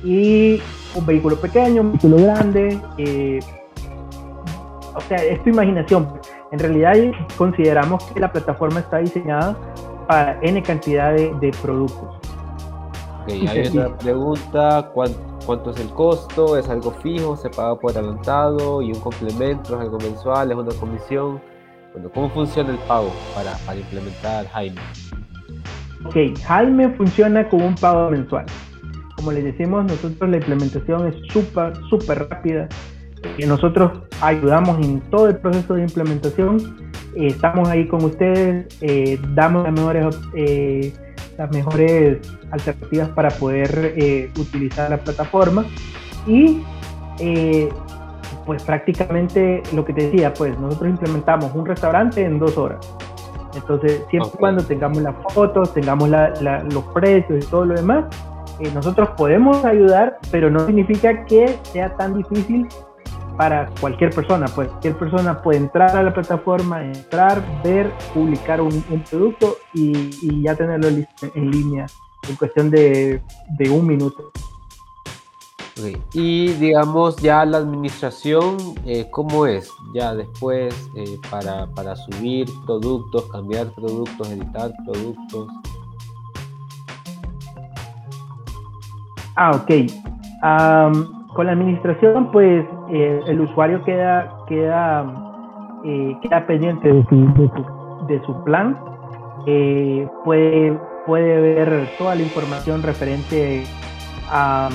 [0.04, 0.60] y
[0.94, 2.78] un vehículo pequeño, un vehículo grande.
[2.98, 3.38] Eh,
[4.94, 6.08] o sea, es tu imaginación.
[6.50, 6.94] En realidad
[7.36, 9.56] consideramos que la plataforma está diseñada
[10.06, 12.16] para N cantidad de, de productos.
[13.22, 16.58] Okay, hay otra pregunta, ¿cuánto, ¿cuánto, es el costo?
[16.58, 17.36] ¿Es algo fijo?
[17.36, 18.82] ¿Se paga por adelantado?
[18.82, 19.76] ¿Y un complemento?
[19.76, 20.50] ¿Es algo mensual?
[20.50, 21.40] ¿Es una comisión?
[21.92, 24.80] Bueno, ¿cómo funciona el pago para, para implementar Jaime?
[26.06, 28.46] Ok, Jaime funciona con un pago mensual.
[29.16, 32.68] Como les decimos, nosotros la implementación es súper, súper rápida.
[33.38, 36.90] Eh, nosotros ayudamos en todo el proceso de implementación.
[37.14, 40.18] Eh, estamos ahí con ustedes, eh, damos las mejores,
[41.36, 42.18] las mejores
[42.50, 45.66] alternativas para poder utilizar la plataforma.
[46.26, 46.62] Y
[48.44, 52.94] pues prácticamente lo que te decía, pues nosotros implementamos un restaurante en dos horas.
[53.54, 58.06] Entonces, siempre y cuando tengamos las fotos, tengamos los precios y todo lo demás,
[58.60, 62.66] eh, nosotros podemos ayudar, pero no significa que sea tan difícil
[63.36, 64.46] para cualquier persona.
[64.54, 70.54] Pues cualquier persona puede entrar a la plataforma, entrar, ver, publicar un, producto y, ya
[70.54, 71.86] tenerlo listo en línea
[72.28, 73.20] en cuestión de
[73.70, 74.32] un minuto.
[76.12, 79.70] Y digamos ya la administración, eh, ¿cómo es?
[79.94, 85.48] Ya después eh, para, para, subir productos, cambiar productos, editar productos.
[89.34, 89.70] Ah, ok.
[91.34, 95.06] con la administración, pues eh, el usuario queda, queda,
[96.20, 98.78] queda pendiente de su, de su, plan.
[100.24, 103.64] puede, puede ver toda la información referente
[104.30, 104.68] a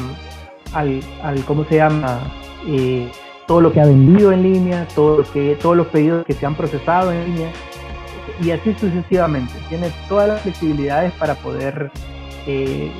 [0.73, 2.19] al, al ¿cómo se llama?
[2.67, 3.10] Eh,
[3.47, 6.56] todo lo que ha vendido en línea, todo que, todos los pedidos que se han
[6.56, 7.51] procesado en línea
[8.41, 9.53] y así sucesivamente.
[9.69, 11.91] Tiene todas las flexibilidades para poder
[12.45, 12.91] eh,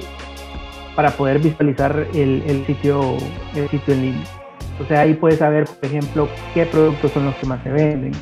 [0.96, 3.18] para poder visualizar el, el, sitio
[3.56, 4.24] el sitio en línea.
[4.72, 8.14] Entonces ahí puedes saber, por ejemplo, qué productos son los que más se venden,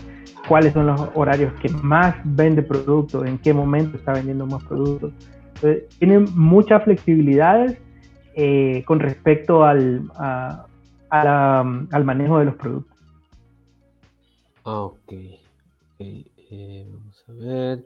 [0.48, 5.14] cuáles son los horarios que más vende producto, en qué momento está vendiendo más productos.
[5.56, 7.78] Entonces, tiene muchas flexibilidades
[8.36, 10.10] eh, con respecto al,
[11.10, 12.98] al manejo de los productos.
[14.66, 15.14] Ah, ok.
[16.00, 17.86] Eh, vamos a ver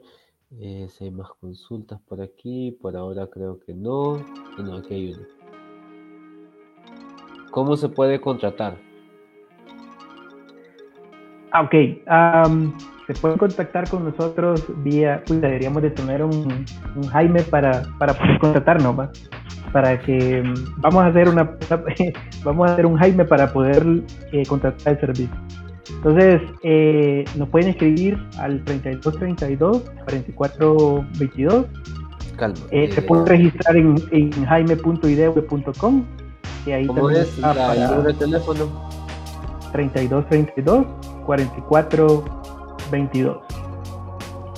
[0.58, 2.76] eh, si hay más consultas por aquí.
[2.80, 4.24] Por ahora creo que no.
[4.58, 5.26] No, aquí hay una.
[7.50, 8.78] ¿Cómo se puede contratar?
[11.52, 11.74] Ah, ok.
[13.06, 18.38] se puede contactar con nosotros vía, deberíamos de tener un, un Jaime para, para poder
[18.38, 19.10] contratarnos, ¿va?
[19.72, 21.56] Para que mm, vamos a hacer una
[22.44, 23.86] vamos a hacer un Jaime para poder
[24.32, 25.36] eh, contratar el servicio.
[25.96, 31.66] Entonces, eh, nos pueden escribir al 3232 4422.
[32.36, 32.56] Calma.
[32.70, 36.04] Eh, se puede registrar en, en jaime.idewe.com
[36.66, 38.88] y ahí ¿Cómo es el número de teléfono?
[39.72, 40.86] 3232
[41.26, 43.36] 4422.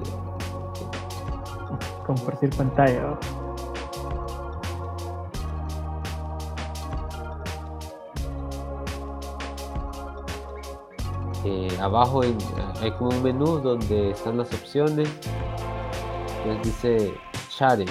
[2.07, 3.19] compartir pantalla.
[11.47, 12.21] Eh, abajo
[12.83, 15.09] hay como un menú donde están las opciones.
[16.45, 17.15] Pues dice
[17.49, 17.89] share.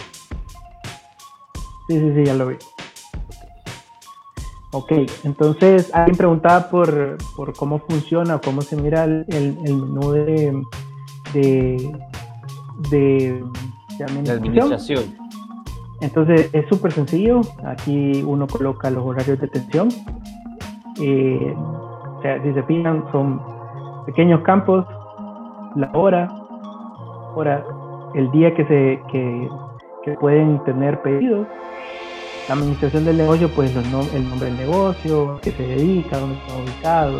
[1.88, 2.58] Sí, sí, sí, ya lo vi.
[4.74, 4.92] Ok,
[5.26, 10.64] entonces alguien preguntaba por, por cómo funciona o cómo se mira el, el, menú de,
[11.34, 11.94] de,
[12.90, 13.44] de,
[14.00, 15.04] administración.
[16.00, 17.42] Entonces es súper sencillo.
[17.66, 19.90] Aquí uno coloca los horarios de atención.
[21.02, 23.42] Eh, o sea, si se fijan, son
[24.06, 24.86] pequeños campos,
[25.76, 26.30] la hora,
[27.36, 27.66] hora,
[28.16, 29.50] el día que se que,
[30.06, 31.46] que pueden tener pedidos
[32.56, 33.90] la administración del negocio, pues el
[34.30, 37.20] nombre del negocio, qué se dedica, dónde está ubicado,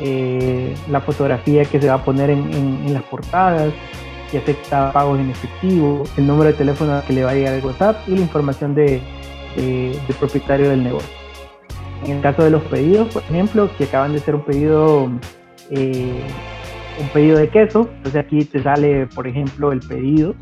[0.00, 3.72] eh, la fotografía que se va a poner en, las portadas,
[4.28, 7.64] si acepta pagos en efectivo, el número de teléfono que le va a llegar el
[7.64, 9.00] WhatsApp y la información de,
[9.56, 11.14] del propietario del negocio.
[12.04, 15.08] En el caso de los pedidos, por ejemplo, que acaban de hacer un pedido,
[15.70, 16.24] eh,
[17.00, 20.34] un pedido de queso, entonces aquí te sale, por ejemplo, el pedido,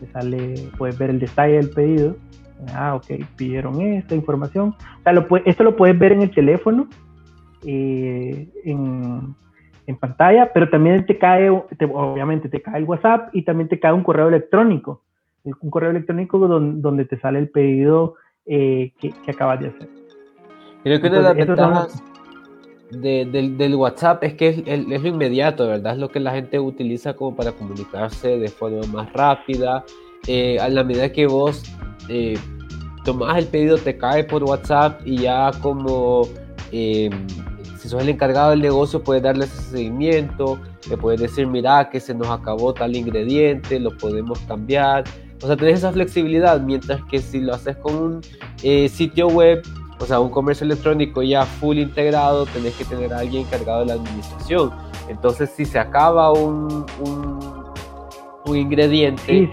[0.00, 2.16] te sale, puedes ver el detalle del pedido,
[2.72, 4.74] Ah, ok, pidieron esta información.
[4.98, 6.88] O sea, lo, esto lo puedes ver en el teléfono,
[7.66, 9.34] eh, en,
[10.00, 14.02] pantalla, pero también te cae, obviamente te cae el WhatsApp y también te cae un
[14.02, 15.02] correo electrónico
[15.44, 18.14] un correo electrónico donde, te sale el pedido
[18.46, 19.88] eh, que, acabas de hacer.
[20.82, 22.02] Creo que una de las ventajas
[22.90, 25.94] del, WhatsApp es que es, lo inmediato, ¿verdad?
[25.94, 29.84] Es lo que la gente utiliza como para comunicarse de forma más rápida.
[30.26, 31.62] Eh, a la medida que vos
[32.08, 32.38] eh,
[33.04, 36.28] tomás el pedido, te cae por WhatsApp y ya como
[36.72, 37.10] eh,
[37.78, 42.00] si sos el encargado del negocio, puedes darle ese seguimiento, le puedes decir, mira, que
[42.00, 45.04] se nos acabó tal ingrediente, lo podemos cambiar.
[45.42, 48.22] O sea, tenés esa flexibilidad, mientras que si lo haces con un
[48.88, 49.62] sitio web,
[50.00, 53.86] o sea, un comercio electrónico ya full integrado, tenés que tener a alguien encargado de
[53.86, 54.70] la administración.
[55.08, 57.53] Entonces, si se acaba un, un,
[58.52, 59.50] ingrediente,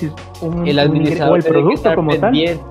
[0.66, 2.64] el administrador tiene que estar pendiente.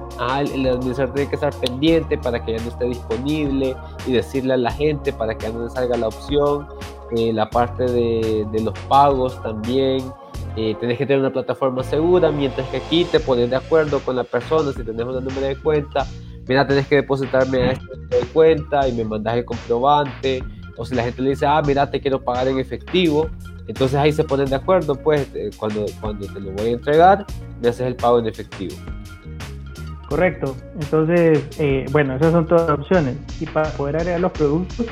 [0.55, 3.75] el, administrador tiene que estar pendiente para que ya no esté disponible
[4.07, 6.67] y decirle a la gente para que ya no le salga la opción.
[7.17, 10.01] Eh, la parte de, de, los pagos también.
[10.57, 14.17] Eh, tenés que tener una plataforma segura, mientras que aquí te pones de acuerdo con
[14.17, 16.07] la persona si tenés un número de cuenta
[16.51, 20.43] mira, tenés que depositarme a este de cuenta y me mandas el comprobante.
[20.81, 23.29] O si la gente le dice, ah, mira, te quiero pagar en efectivo.
[23.69, 27.27] Entonces ahí se ponen de acuerdo, pues eh, cuando, cuando te lo voy a entregar,
[27.61, 28.75] me haces el pago en efectivo.
[30.09, 30.57] Correcto.
[30.81, 33.17] Entonces, eh, bueno, esas son todas las opciones.
[33.39, 34.87] Y para poder agregar los productos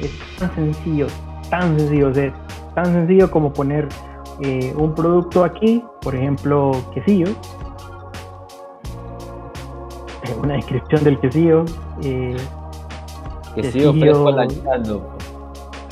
[0.00, 1.08] es tan sencillo,
[1.50, 2.32] tan sencillo, o sea,
[2.76, 3.88] tan sencillo como poner
[4.44, 7.34] eh, un producto aquí, por ejemplo, quesillo,
[10.40, 11.64] una descripción del quesillo.
[12.04, 12.36] Eh,
[13.56, 15.18] quesillo, fresco o lanchando.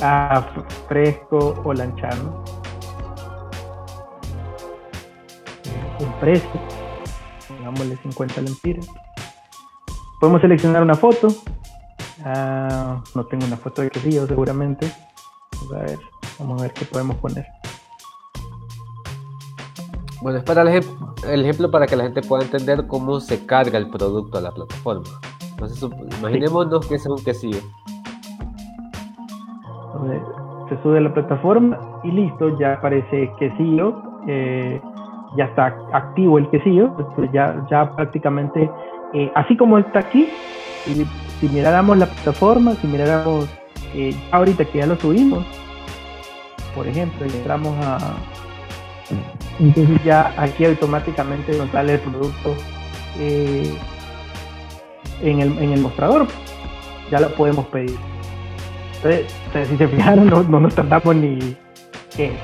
[0.01, 0.43] Ah,
[0.87, 2.43] fresco o lanchando.
[5.99, 6.49] Un precio,
[7.47, 8.87] pongámosle 50 lempiras.
[10.19, 11.27] Podemos seleccionar una foto.
[12.25, 14.91] Ah, no tengo una foto de quesillo seguramente.
[15.53, 15.99] Vamos a ver,
[16.39, 17.45] vamos a ver qué podemos poner.
[20.21, 23.89] Bueno, es para el, ejemplo para que la gente pueda entender cómo se carga el
[23.89, 25.19] producto a la plataforma.
[25.49, 25.83] Entonces,
[26.19, 27.61] imaginémonos que es un quesillo.
[30.69, 34.81] Se sube a la plataforma y listo, ya aparece quesillo, eh,
[35.37, 36.95] ya está activo el quesillo,
[37.33, 38.69] ya, ya prácticamente,
[39.13, 40.29] eh, así como está aquí,
[40.85, 41.05] si,
[41.39, 43.49] si miráramos la plataforma, si miráramos
[43.93, 45.45] eh, ahorita que ya lo subimos,
[46.73, 47.97] por ejemplo, y entramos a,
[49.59, 52.55] entonces ya aquí automáticamente nos sale el producto
[53.19, 53.73] eh,
[55.21, 56.27] en, el, en, el, mostrador.
[57.11, 57.97] Ya lo podemos pedir.
[59.03, 61.55] Entonces, si se fijaron, no, nos tardamos ni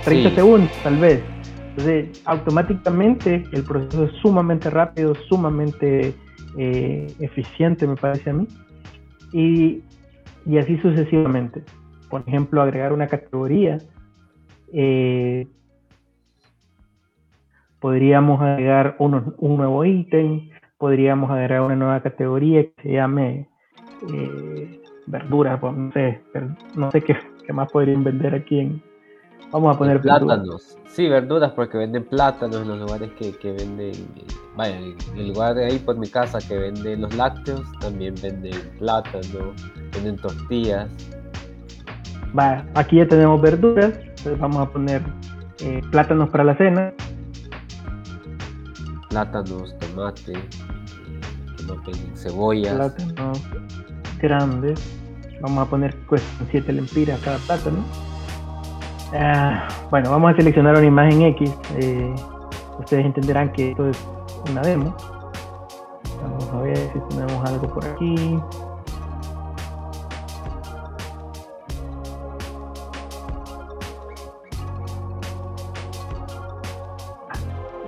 [0.03, 1.21] 30 segundos, tal vez.
[1.69, 6.15] Entonces, automáticamente el proceso es sumamente rápido, sumamente
[6.57, 8.47] eh, eficiente, me parece a mí.
[9.31, 9.83] Y,
[10.47, 11.61] y, así sucesivamente.
[12.09, 13.77] Por ejemplo, agregar una categoría.
[14.73, 15.47] Eh,
[17.79, 23.47] podríamos agregar un, nuevo ítem, podríamos agregar una nueva categoría que se llame
[24.11, 26.21] eh, verduras, pues, no sé,
[26.75, 27.17] no sé qué,
[27.51, 28.83] más podrían vender aquí en...
[29.51, 30.77] Vamos a poner plátanos.
[30.87, 33.93] Sí, verduras porque venden plátanos en los lugares que, venden,
[34.57, 38.53] vaya, en el lugar de ahí por mi casa que venden los lácteos, también venden
[38.77, 39.53] plátano,
[39.93, 40.89] venden tortillas.
[42.33, 45.01] Vaya, aquí ya tenemos verduras, entonces vamos a poner
[45.61, 46.93] eh, plátanos para la cena,
[49.09, 50.33] plátanos, tomate,
[52.15, 52.75] cebollas.
[52.75, 53.41] Plátanos
[54.19, 54.79] grandes.
[55.41, 57.77] Vamos a poner pues 7 lempiras cada plátano.
[59.13, 61.51] Ah, bueno, vamos a seleccionar una imagen X.
[61.79, 62.13] Eh,
[62.79, 63.97] ustedes entenderán que esto es
[64.49, 64.95] una demo.
[66.21, 68.39] Vamos a ver si tenemos algo por aquí.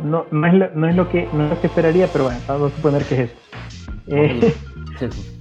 [0.04, 2.40] no, no, es lo, no, es lo, que, no es lo que esperaría, pero bueno,
[2.48, 3.40] vamos a suponer que es esto.
[4.08, 4.54] Eh,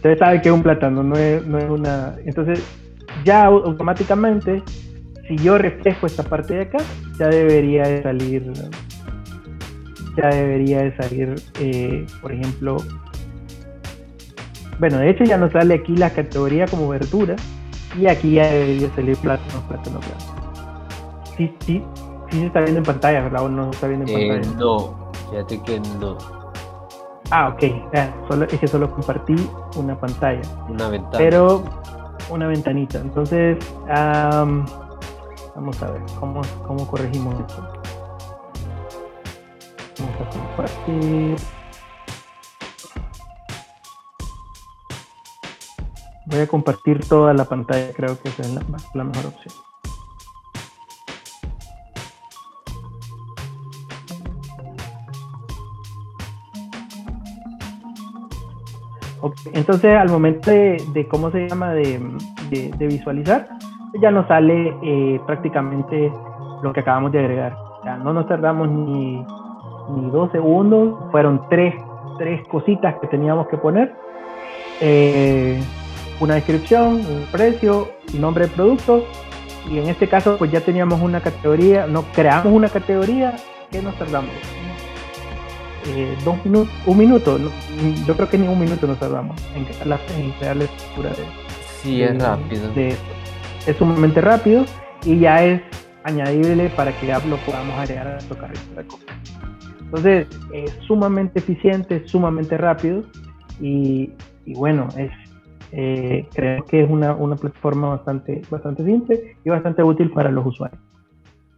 [0.00, 2.14] ustedes saben que es un plátano, no es, no es una...
[2.24, 2.64] Entonces,
[3.22, 4.62] ya automáticamente,
[5.28, 6.78] si yo reflejo esta parte de acá,
[7.18, 8.50] ya debería de salir,
[10.16, 12.78] ya debería de salir, eh, por ejemplo,
[14.78, 17.36] bueno, de hecho ya nos sale aquí la categoría como verdura
[17.98, 20.52] y aquí ya debería salir plátano, plátano, plátano.
[21.36, 21.82] Sí, sí,
[22.30, 23.44] sí se está viendo en pantalla, ¿verdad?
[23.44, 24.56] ¿O no está viendo en eh, pantalla?
[24.56, 26.39] No, fíjate que no.
[27.30, 27.62] Ah, ok.
[28.28, 29.36] solo, es que solo compartí
[29.76, 30.42] una pantalla.
[30.68, 31.18] Una ventana.
[31.18, 31.62] Pero
[32.28, 32.98] una ventanita.
[32.98, 37.72] Entonces, vamos a ver cómo, cómo corregimos esto.
[39.98, 41.36] Vamos a compartir.
[46.26, 48.54] Voy a compartir toda la pantalla, creo que esa es
[48.94, 49.69] la mejor opción.
[59.52, 62.00] Entonces, al momento de, cómo se llama, de,
[62.78, 63.48] visualizar,
[64.00, 66.12] ya nos sale eh, prácticamente
[66.62, 67.56] lo que acabamos de agregar.
[67.84, 69.24] Ya no nos tardamos ni,
[69.90, 71.74] ni dos segundos, fueron tres,
[72.18, 73.94] tres cositas que teníamos que poner.
[74.80, 75.60] Eh,
[76.20, 79.04] una descripción, un precio, nombre de producto
[79.70, 83.36] y en este caso pues ya teníamos una categoría, no creamos una categoría
[83.70, 84.30] que nos tardamos
[85.86, 87.38] eh, dos minutos, un minuto,
[88.06, 91.24] yo creo que ni un minuto nos tardamos en crear la, estructura de.
[91.82, 92.70] Sí, es rápido.
[92.74, 94.64] es sumamente rápido
[95.04, 95.62] y ya es
[96.04, 99.14] añadible para que ya lo podamos agregar a nuestro carrito de compra.
[99.80, 103.02] Entonces, es sumamente eficiente, sumamente rápido
[103.60, 104.12] y,
[104.44, 105.10] y bueno, es,
[105.72, 110.46] eh, creo que es una, una, plataforma bastante, bastante simple y bastante útil para los
[110.46, 110.80] usuarios.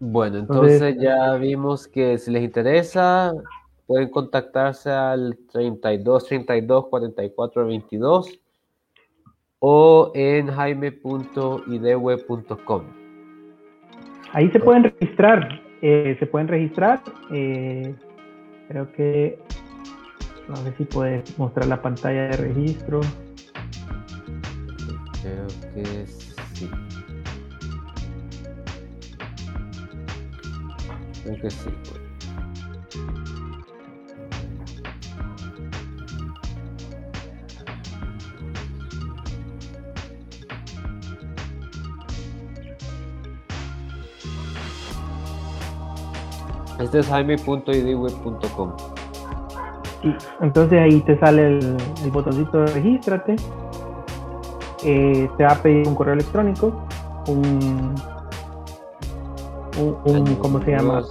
[0.01, 3.33] Bueno, entonces ya vimos que si les interesa,
[3.87, 8.43] pueden contactarse al 32 32 44 22
[9.65, 12.83] o en jaime.ideweb.com.
[14.33, 17.01] Ahí se pueden registrar, eh, se pueden registrar.
[17.31, 17.95] Eh,
[18.69, 19.39] creo que,
[20.49, 23.03] no sé si puedes mostrar la pantalla de registro.
[25.23, 26.69] Creo que sí.
[31.23, 31.71] Creo que sí.
[46.93, 48.73] Este es jaime.idweb.com.
[50.43, 51.77] entonces ahí te sale el,
[52.13, 53.37] botoncito de regístrate.
[54.85, 56.87] Eh, te va a pedir un correo electrónico,
[57.29, 57.95] un,
[60.05, 61.03] un, ¿cómo se llama?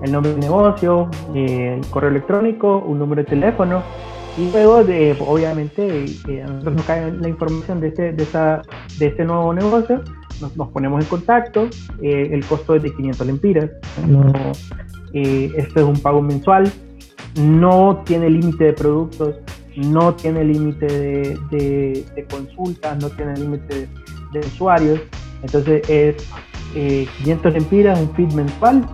[0.00, 3.82] El nombre del negocio, eh, el correo electrónico, un número de teléfono
[4.38, 8.62] y luego de, obviamente eh, a nosotros nos cae la información de este, de, esa,
[8.98, 10.02] de este nuevo negocio
[10.40, 11.68] nos, ponemos en contacto,
[12.02, 13.70] eh, el costo es de 500 lempiras,
[15.12, 16.70] eh, esto es un pago mensual,
[17.36, 19.36] no tiene límite de productos,
[19.76, 20.86] no tiene límite
[21.50, 23.88] de, consultas, no tiene límite
[24.32, 25.00] de, usuarios,
[25.42, 26.16] entonces es
[26.74, 28.86] 500 eh, lempiras, un feed mensual,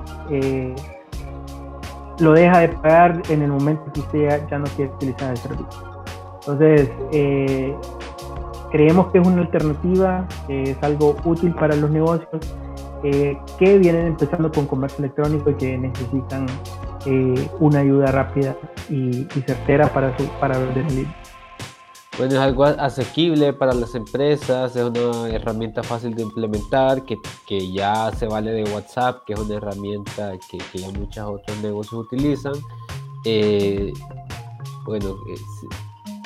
[2.20, 6.04] lo deja de pagar en el momento que usted ya, no quiere utilizar el servicio.
[6.46, 6.88] Entonces,
[8.74, 12.40] creemos que es una alternativa, es algo útil para los negocios
[13.04, 16.46] eh, que vienen empezando con comercio electrónico y que necesitan
[17.06, 18.56] eh, una ayuda rápida
[18.90, 20.86] y, certera para, su, para vender
[22.18, 27.16] Bueno, es algo asequible para las empresas, es una herramienta fácil de implementar, que,
[27.46, 31.62] que ya se vale de WhatsApp, que es una herramienta que, que ya muchos otros
[31.62, 32.54] negocios utilizan.
[33.24, 33.92] Eh,
[34.84, 35.14] bueno,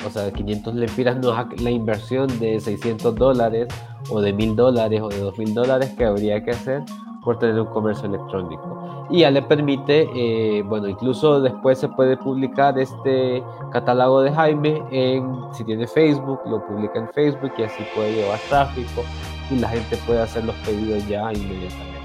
[0.05, 3.67] o sea, 500 lempiras no es la inversión de 600 dólares
[4.09, 6.83] o de 1000 dólares o de 2000 dólares que habría que hacer
[7.23, 9.07] por tener un comercio electrónico.
[9.09, 14.83] Y ya le permite, eh, bueno, incluso después se puede publicar este catálogo de Jaime
[14.91, 19.03] en, si tiene Facebook, lo publica en Facebook y así puede llevar tráfico
[19.49, 21.99] y la gente puede hacer los pedidos ya inmediatamente.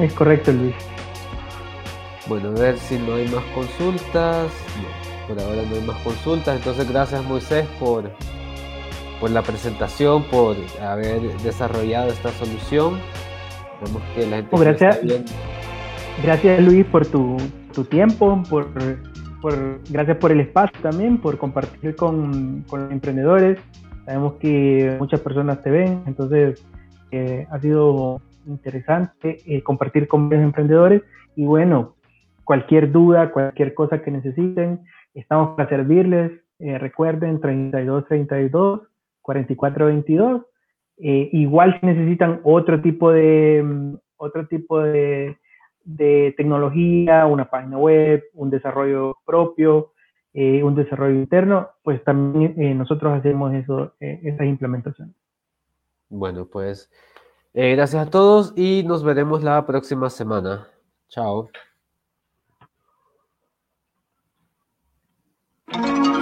[0.00, 0.74] Es correcto, Luis.
[2.26, 4.50] Bueno, a ver si no hay más consultas.
[5.28, 6.56] Por ahora no hay más consultas.
[6.56, 8.10] Entonces, gracias Moisés por,
[9.20, 12.98] por la presentación, por haber desarrollado esta solución.
[13.84, 15.00] Vemos que la gente oh, gracias,
[16.22, 17.36] gracias Luis por tu,
[17.74, 18.68] tu tiempo, por,
[19.42, 23.58] por, gracias por el espacio también, por compartir con, con los emprendedores.
[24.06, 26.64] Sabemos que muchas personas te ven, entonces
[27.10, 31.02] eh, ha sido interesante eh, compartir con los emprendedores
[31.34, 31.96] y bueno,
[32.44, 34.80] cualquier duda, cualquier cosa que necesiten,
[35.16, 36.32] Estamos para servirles.
[36.58, 38.82] Eh, recuerden 3232
[39.22, 40.42] 4422.
[40.98, 45.36] Eh, igual si necesitan otro tipo de mm, otro tipo de,
[46.36, 49.92] tecnología, una página web, un desarrollo propio,
[50.34, 55.14] eh, un desarrollo interno, pues también eh, nosotros hacemos eso, esas implementaciones.
[56.08, 56.90] Bueno, pues
[57.54, 60.66] gracias a todos y nos veremos la próxima semana.
[61.08, 61.50] Chao.
[65.72, 66.15] Thank you.